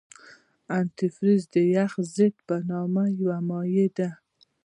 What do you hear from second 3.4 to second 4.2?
مایع ده.